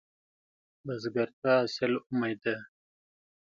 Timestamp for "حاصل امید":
1.59-2.37